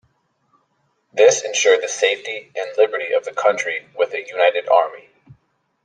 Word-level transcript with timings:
This 1.13 1.43
ensured 1.43 1.83
the 1.83 1.87
safety 1.87 2.51
and 2.55 2.75
liberty 2.75 3.13
of 3.13 3.23
the 3.23 3.33
country 3.35 3.85
with 3.95 4.15
a 4.15 4.25
united 4.27 4.67
army. 4.67 5.09